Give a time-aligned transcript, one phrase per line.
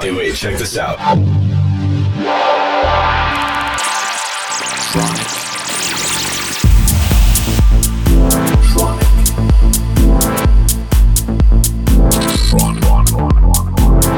[0.00, 0.96] Hey, wait, check this out.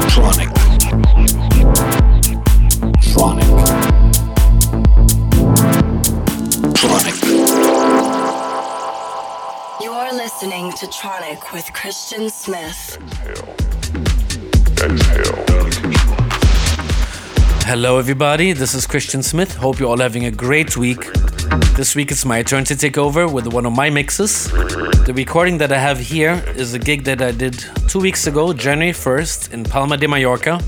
[0.09, 0.49] Tronic.
[3.03, 3.49] Tronic.
[6.73, 7.17] Tronic.
[9.83, 12.97] You are listening to Tronic with Christian Smith.
[17.67, 18.53] Hello, everybody.
[18.53, 19.55] This is Christian Smith.
[19.55, 21.11] Hope you're all having a great week.
[21.75, 24.51] This week it's my turn to take over with one of my mixes.
[24.51, 28.53] The recording that I have here is a gig that I did two weeks ago,
[28.53, 30.59] January 1st, in Palma de Mallorca.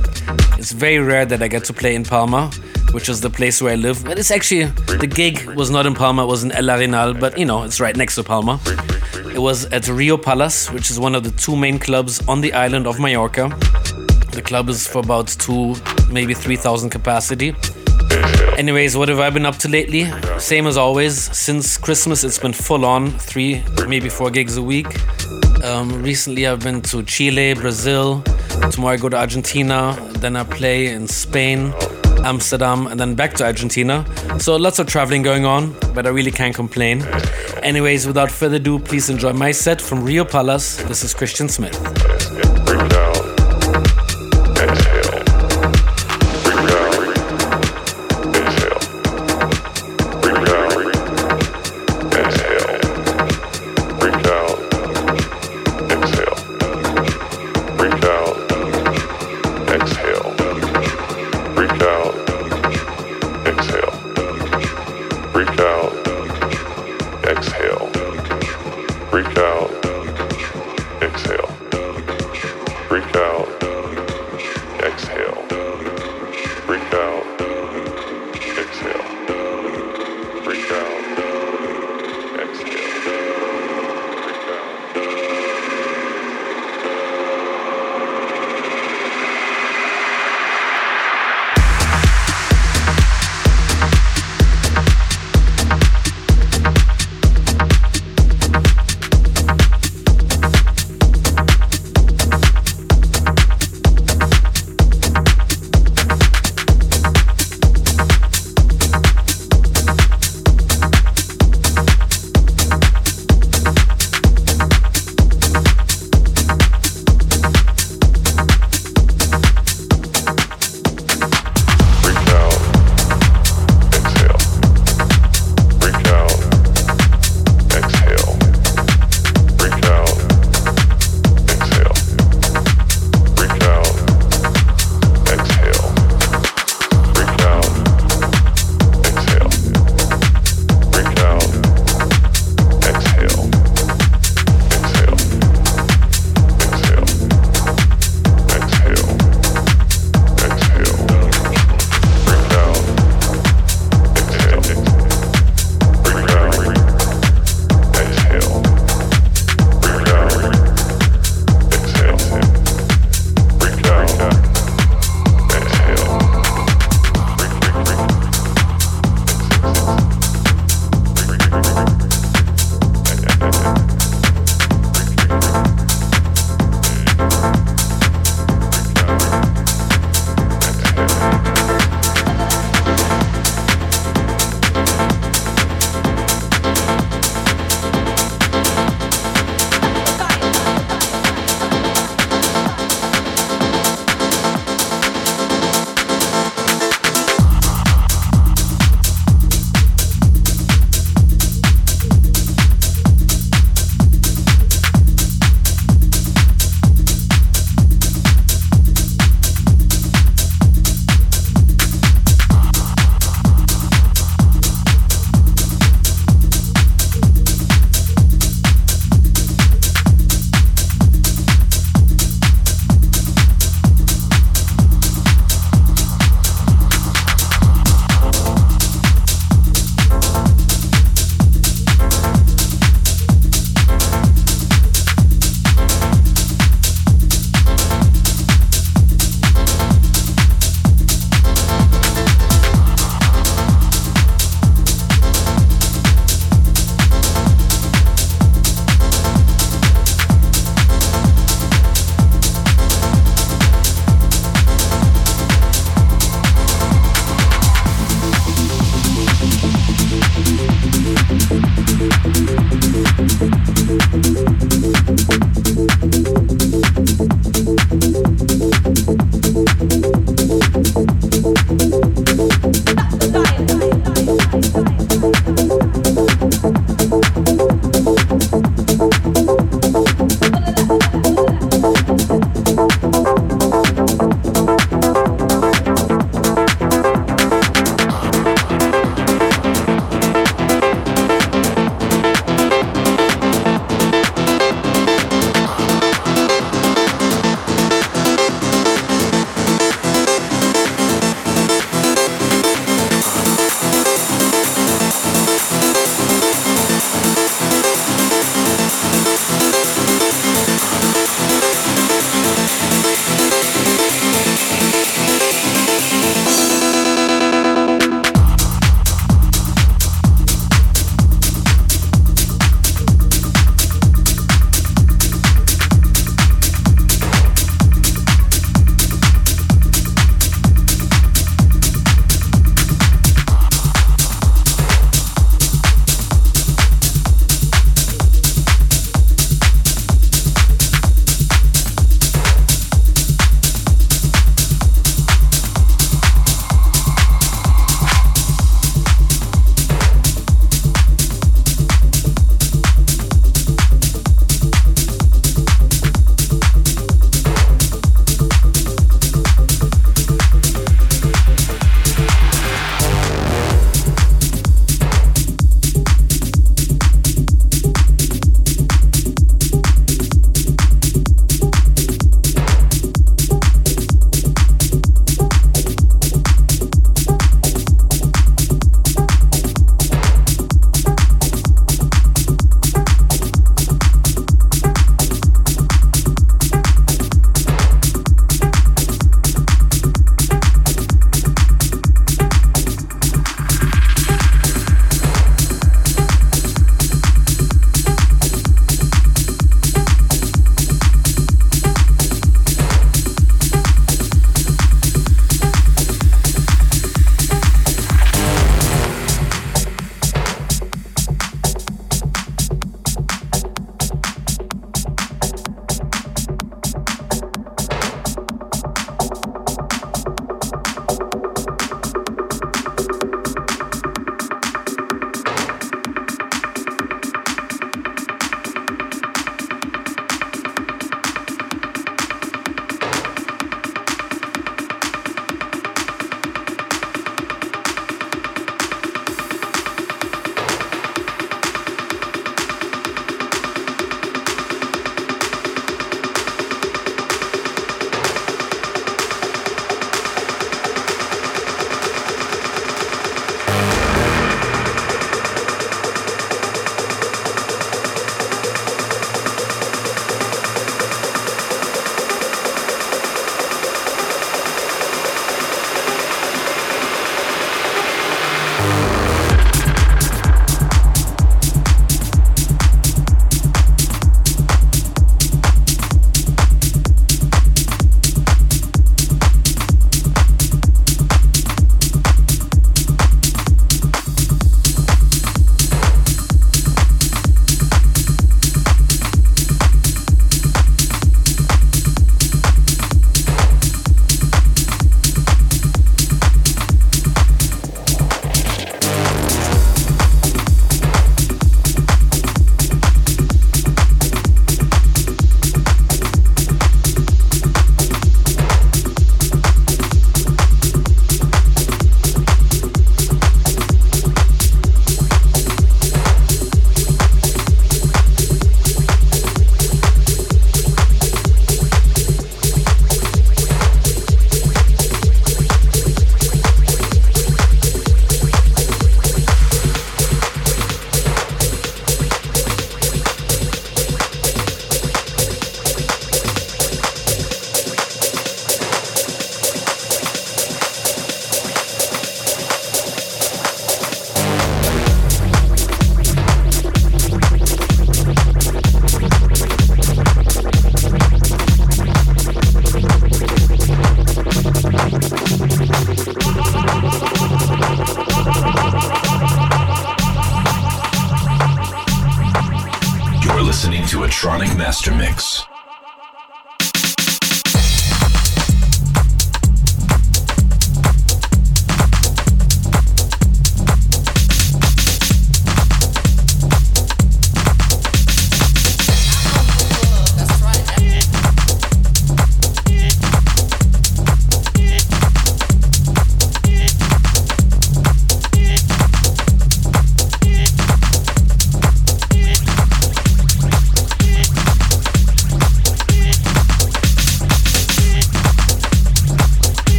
[0.57, 2.49] It's very rare that I get to play in Palma,
[2.93, 4.03] which is the place where I live.
[4.03, 4.65] But it's actually,
[4.97, 7.79] the gig was not in Palma, it was in El Arenal, but you know, it's
[7.79, 8.59] right next to Palma.
[9.35, 12.53] It was at Riu Palace, which is one of the two main clubs on the
[12.53, 13.55] island of Mallorca.
[14.37, 15.73] The club is for about two,
[16.11, 17.55] maybe 3,000 capacity.
[18.55, 20.11] Anyways, what have I been up to lately?
[20.37, 21.35] Same as always.
[21.35, 24.85] Since Christmas, it's been full on three, maybe four gigs a week.
[25.63, 28.21] Um, recently, I've been to Chile, Brazil.
[28.69, 29.97] Tomorrow, I go to Argentina.
[30.19, 31.73] Then I play in Spain,
[32.23, 34.05] Amsterdam, and then back to Argentina.
[34.39, 37.01] So, lots of traveling going on, but I really can't complain.
[37.63, 40.77] Anyways, without further ado, please enjoy my set from Riu Palace.
[40.83, 42.16] This is Christian Smith.
[69.17, 69.86] Reach out.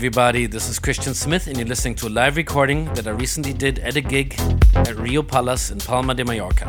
[0.00, 0.46] Everybody.
[0.46, 3.80] This is Christian Smith, and you're listening to a live recording that I recently did
[3.80, 4.32] at a gig
[4.72, 6.64] at Riu Palace in Palma de Mallorca.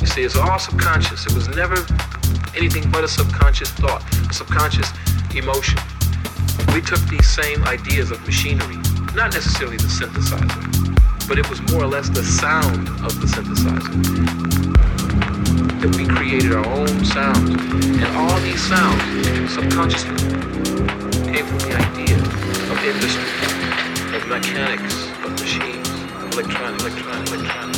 [0.00, 1.26] You see, it's all subconscious.
[1.26, 1.76] It was never
[2.56, 4.90] anything but a subconscious thought, a subconscious
[5.36, 5.78] emotion.
[6.72, 8.85] We took these same ideas of machinery
[9.16, 13.90] not necessarily the synthesizer, but it was more or less the sound of the synthesizer.
[15.80, 17.48] That we created our own sounds.
[17.48, 19.02] And all these sounds,
[19.54, 20.16] subconsciously,
[21.32, 22.20] came from the idea
[22.68, 23.24] of industry,
[24.14, 25.88] of mechanics, of machines,
[26.20, 27.75] of electronics, electronics, electronics,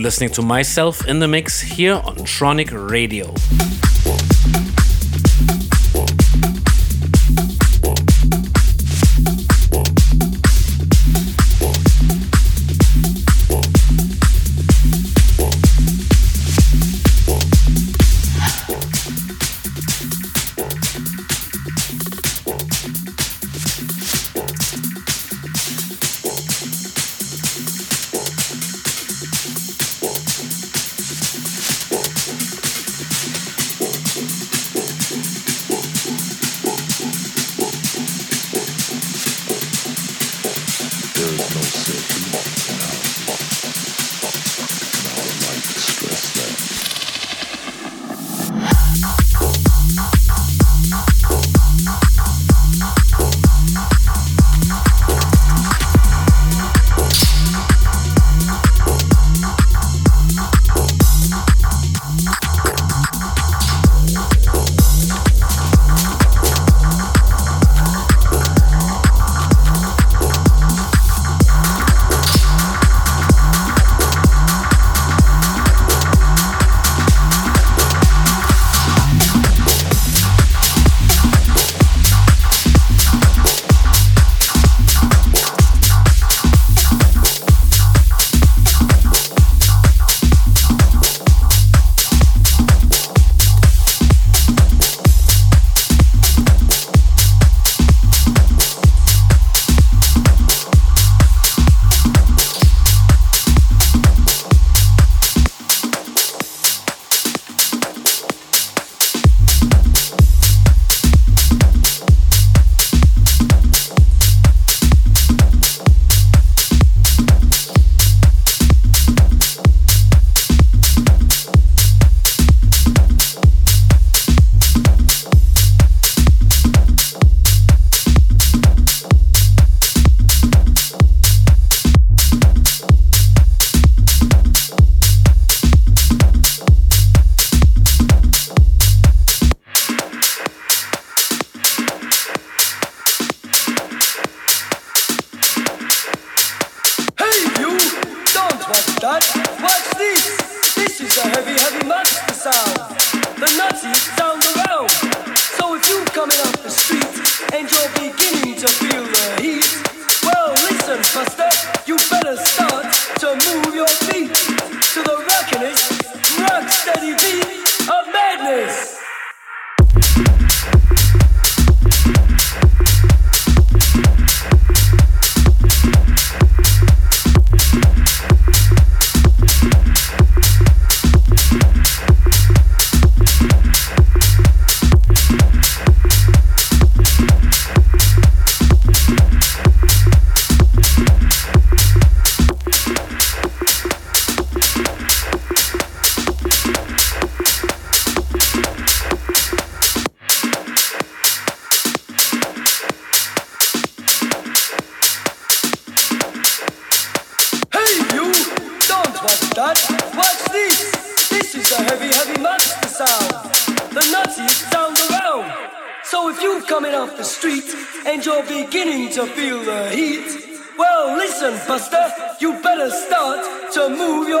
[0.00, 3.34] listening to myself in the mix here on Tronic Radio.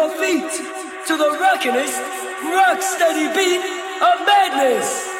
[0.02, 0.50] your feet
[1.06, 2.00] to the rockinest,
[2.50, 3.62] rock steady beat
[4.02, 5.11] of madness.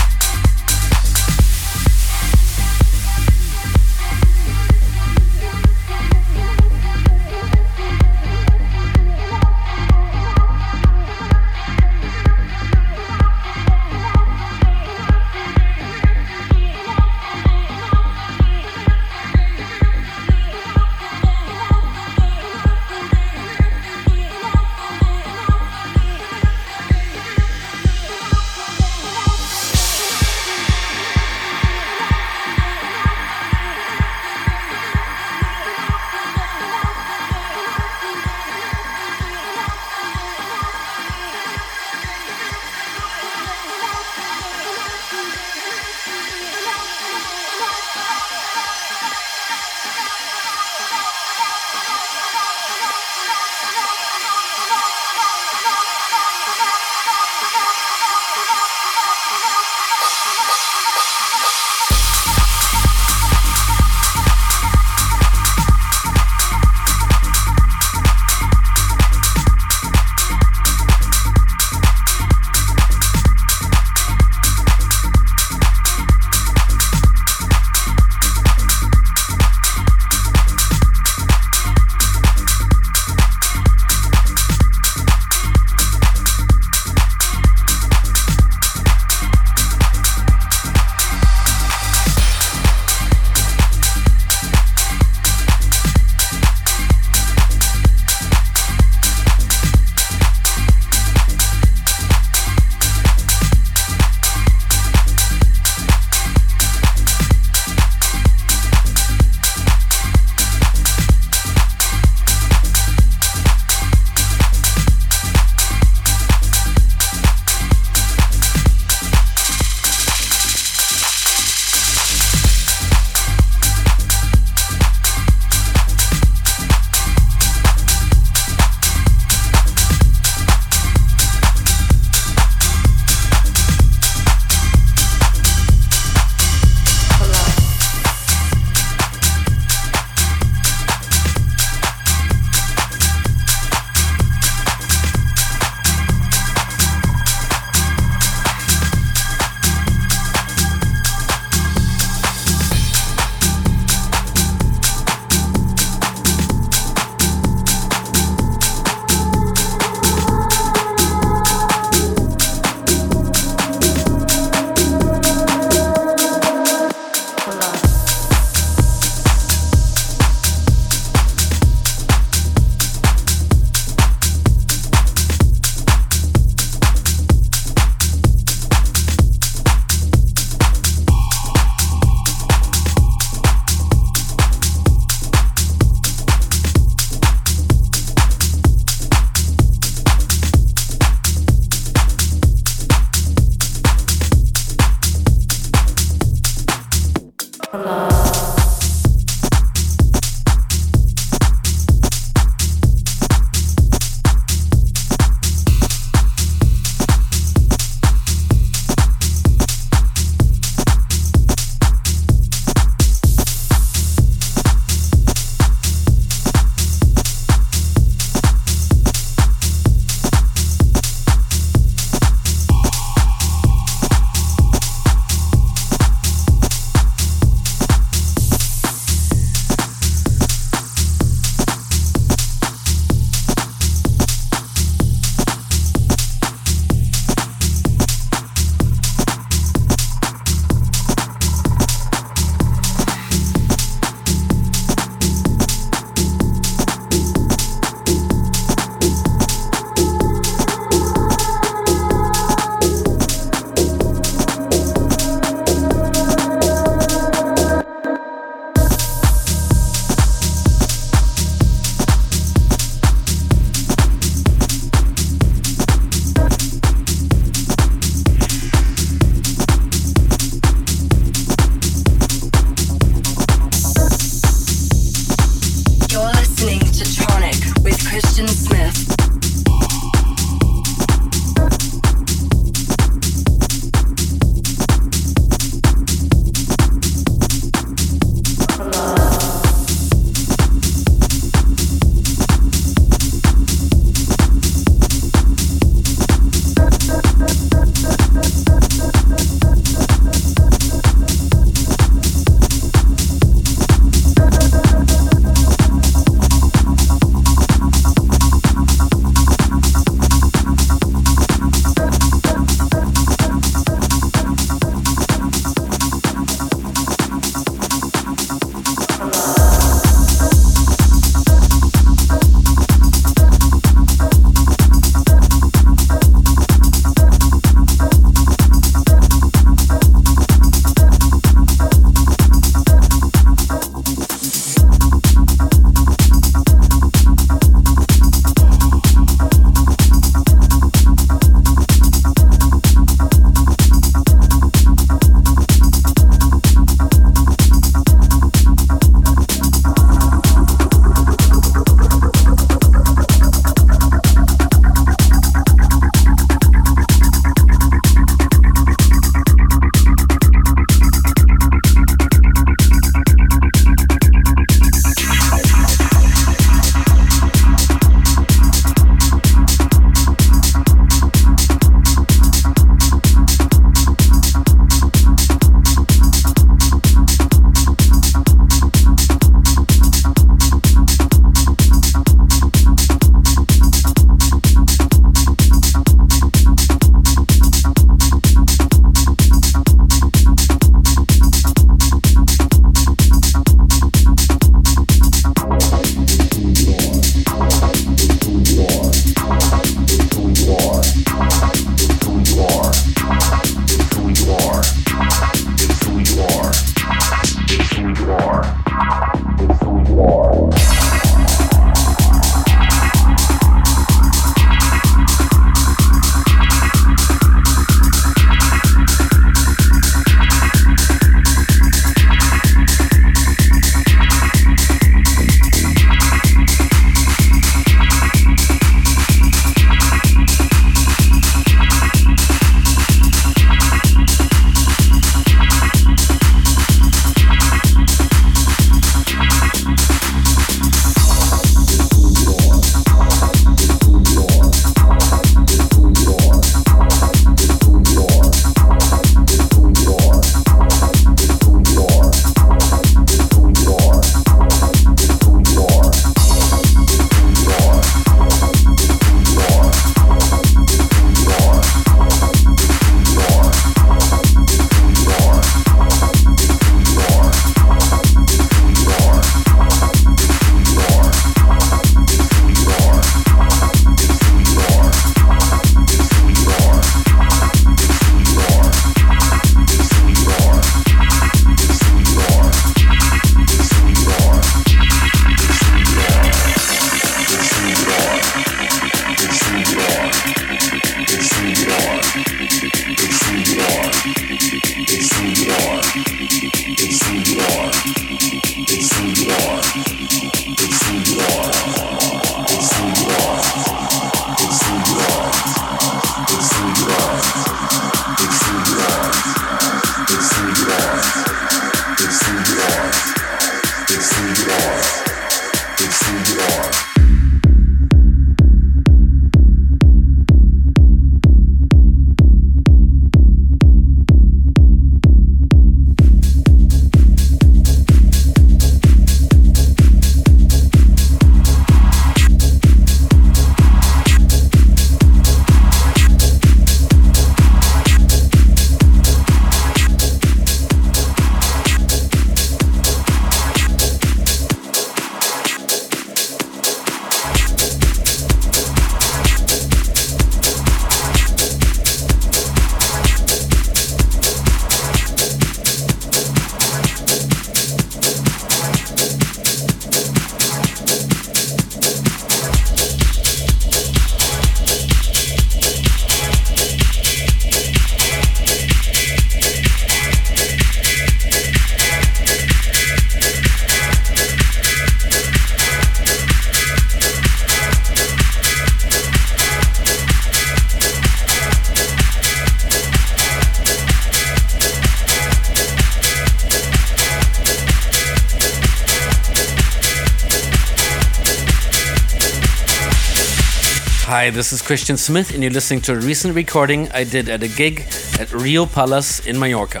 [594.48, 597.62] Hi, this is Christian Smith, and you're listening to a recent recording I did at
[597.62, 598.00] a gig
[598.40, 600.00] at Riu Palace in Mallorca.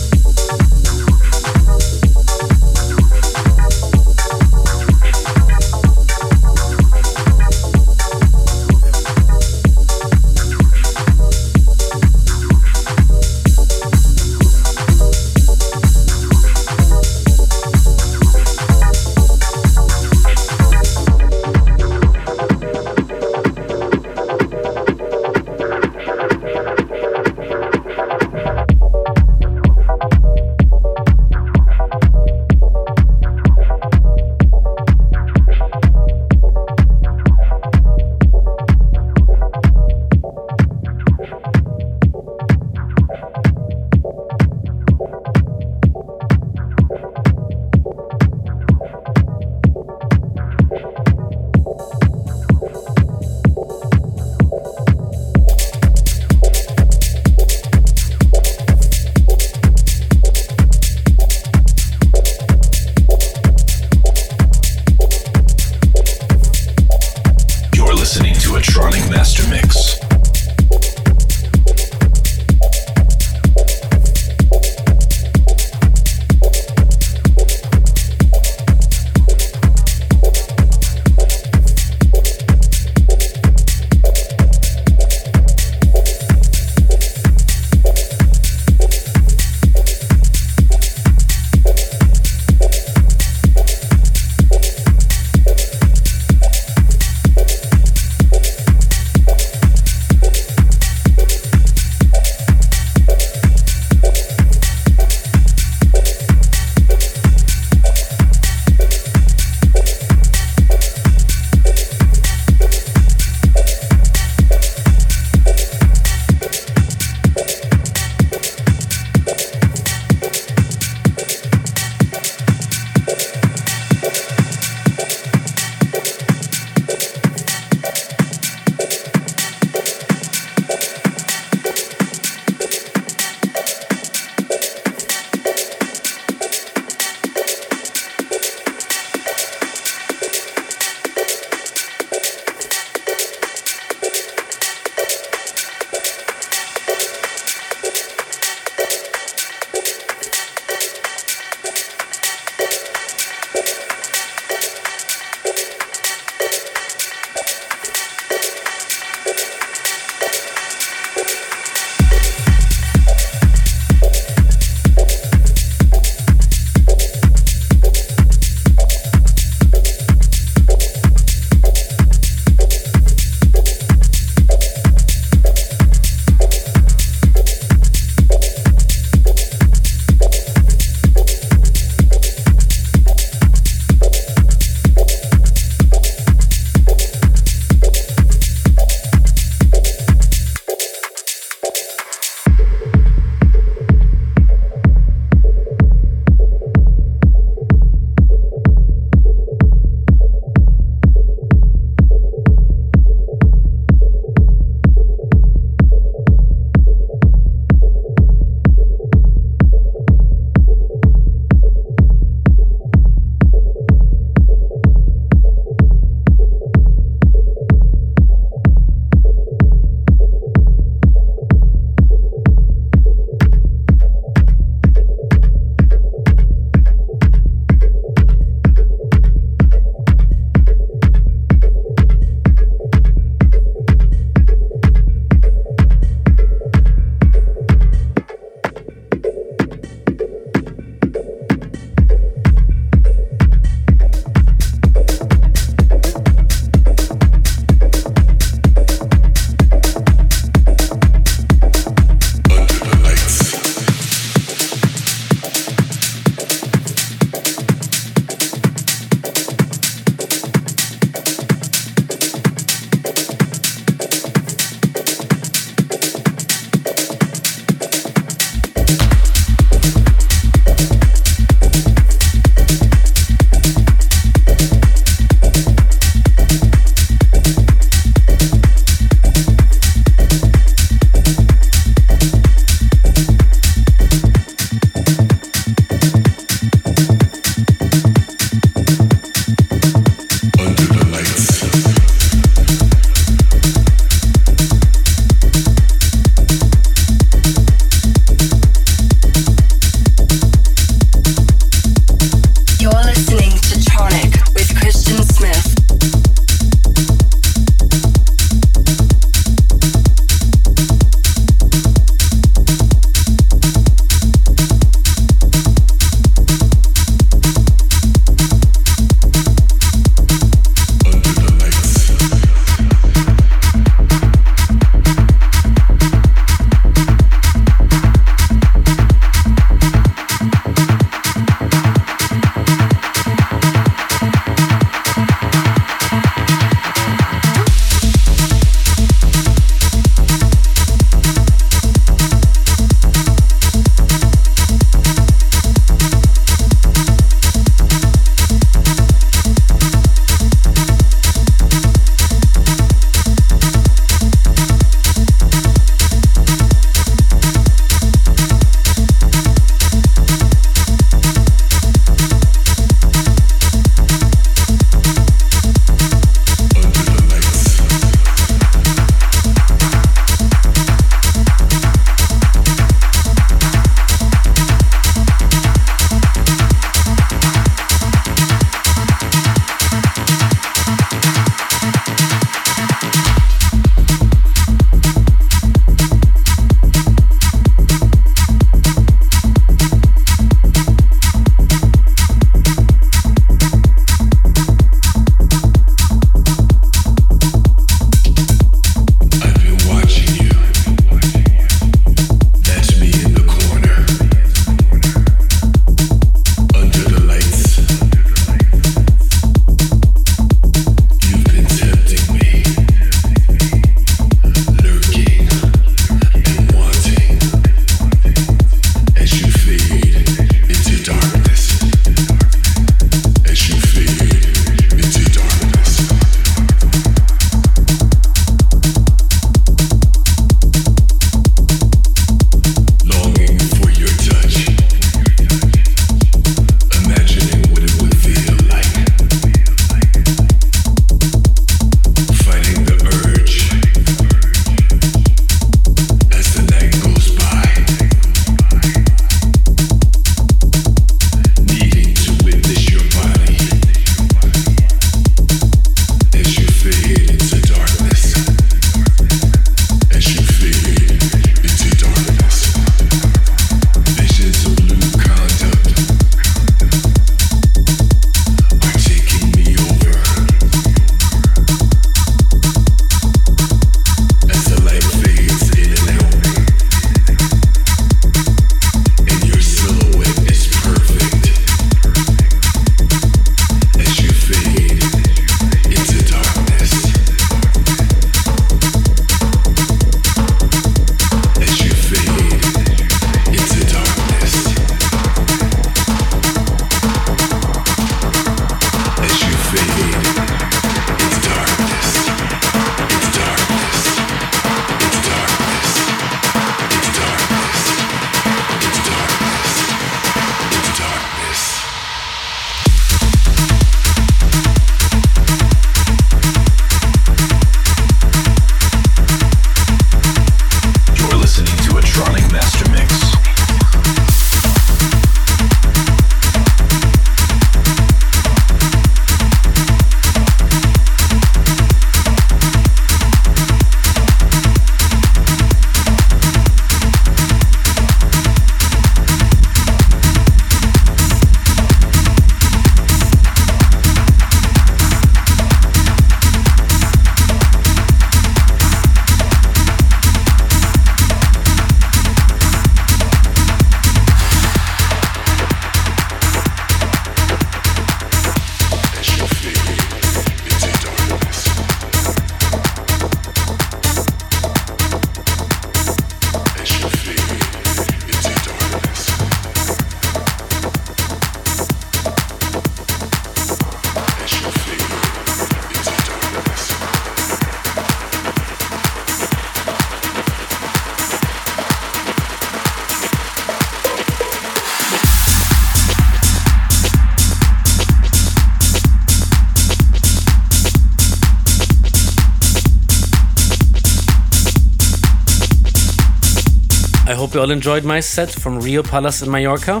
[597.58, 600.00] You all enjoyed my set from Riu Palace in Mallorca.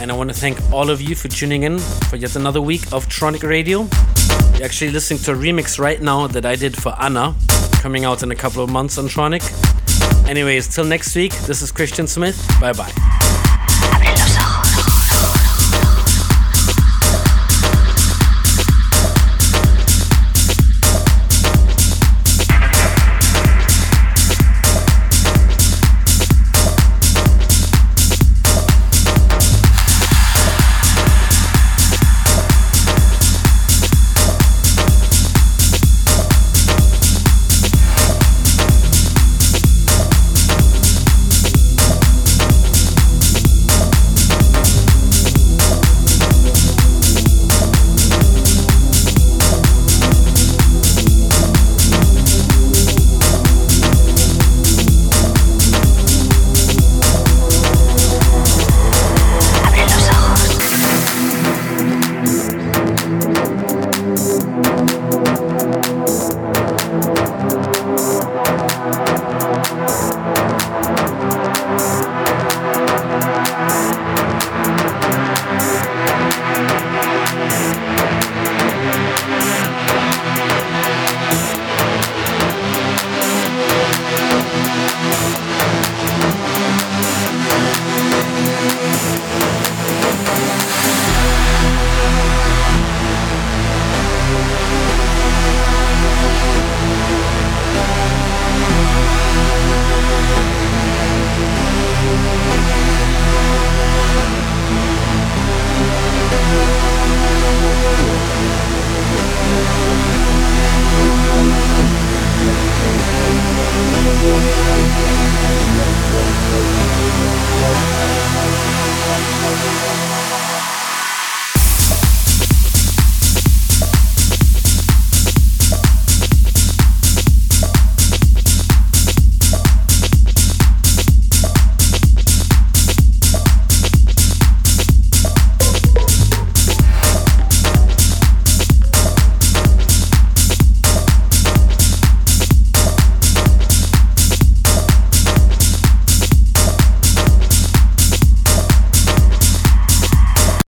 [0.00, 2.92] And I want to thank all of you for tuning in for yet another week
[2.92, 3.82] of Tronic Radio.
[4.54, 7.36] You're actually listening to a remix right now that I did for Anna,
[7.74, 9.44] coming out in a couple of months on Tronic.
[10.28, 12.44] Anyways, till next week, this is Christian Smith.
[12.60, 13.13] Bye bye.